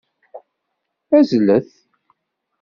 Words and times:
Azzlet! 1.17 1.69